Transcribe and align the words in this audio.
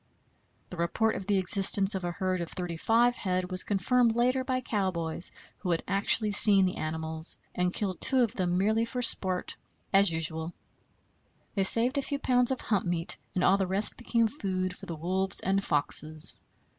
The 0.71 0.77
report 0.77 1.15
of 1.15 1.27
the 1.27 1.37
existence 1.37 1.93
of 1.93 2.03
a 2.03 2.09
herd 2.09 2.41
of 2.41 2.49
thirty 2.49 2.75
five 2.75 3.15
head 3.17 3.51
was 3.51 3.61
confirmed 3.61 4.15
later 4.15 4.43
by 4.43 4.59
cowboys, 4.61 5.29
who 5.59 5.69
had 5.69 5.83
actually 5.87 6.31
seen 6.31 6.65
the 6.65 6.77
animals, 6.77 7.37
and 7.53 7.71
killed 7.71 8.01
two 8.01 8.23
of 8.23 8.33
them 8.33 8.57
merely 8.57 8.83
for 8.83 9.03
sport, 9.03 9.55
as 9.93 10.11
usual. 10.11 10.55
They 11.53 11.65
saved 11.65 11.99
a 11.99 12.01
few 12.01 12.17
pounds 12.17 12.49
of 12.49 12.61
hump 12.61 12.87
meat, 12.87 13.15
and 13.35 13.43
all 13.43 13.57
the 13.59 13.67
rest 13.67 13.95
became 13.95 14.27
food 14.27 14.75
for 14.75 14.87
the 14.87 14.95
wolves 14.95 15.39
and 15.39 15.63
foxes. 15.63 16.35